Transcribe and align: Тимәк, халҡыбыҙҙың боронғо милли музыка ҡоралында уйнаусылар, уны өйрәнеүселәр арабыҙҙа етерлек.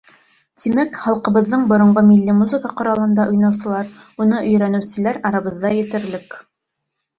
Тимәк, 0.61 0.95
халҡыбыҙҙың 1.01 1.67
боронғо 1.71 2.03
милли 2.07 2.35
музыка 2.39 2.73
ҡоралында 2.81 3.27
уйнаусылар, 3.35 3.93
уны 4.27 4.41
өйрәнеүселәр 4.41 5.23
арабыҙҙа 5.33 5.75
етерлек. 5.85 6.43